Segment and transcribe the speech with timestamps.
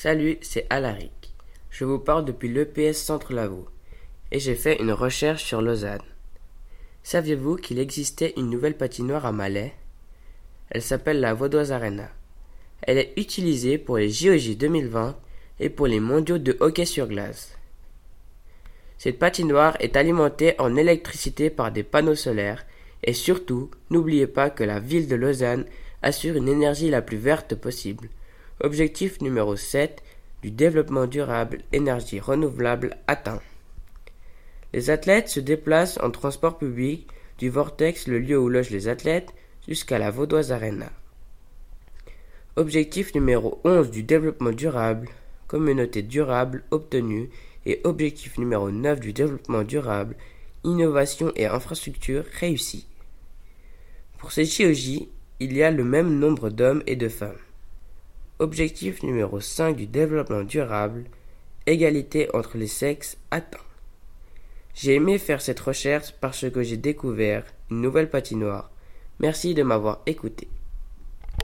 [0.00, 1.34] Salut, c'est Alaric.
[1.70, 3.66] Je vous parle depuis l'EPS Centre Lavaux
[4.30, 6.04] et j'ai fait une recherche sur Lausanne.
[7.02, 9.74] Saviez-vous qu'il existait une nouvelle patinoire à Malais?
[10.70, 12.10] Elle s'appelle la Vaudoise Arena.
[12.82, 15.18] Elle est utilisée pour les JOJ 2020
[15.58, 17.58] et pour les mondiaux de hockey sur glace.
[18.98, 22.64] Cette patinoire est alimentée en électricité par des panneaux solaires
[23.02, 25.64] et surtout, n'oubliez pas que la ville de Lausanne
[26.02, 28.08] assure une énergie la plus verte possible.
[28.60, 30.02] Objectif numéro 7
[30.42, 33.40] du développement durable énergie renouvelable atteint.
[34.72, 37.06] Les athlètes se déplacent en transport public
[37.38, 39.32] du Vortex, le lieu où logent les athlètes,
[39.68, 40.90] jusqu'à la Vaudoise Arena.
[42.56, 45.08] Objectif numéro 11 du développement durable,
[45.46, 47.30] communauté durable obtenue,
[47.64, 50.16] et objectif numéro 9 du développement durable,
[50.64, 52.88] innovation et infrastructure réussie.
[54.18, 55.06] Pour ces JOJ,
[55.38, 57.36] il y a le même nombre d'hommes et de femmes.
[58.40, 61.04] Objectif numéro 5 du développement durable,
[61.66, 63.58] égalité entre les sexes atteint.
[64.74, 68.70] J'ai aimé faire cette recherche parce que j'ai découvert une nouvelle patinoire.
[69.18, 70.46] Merci de m'avoir écouté.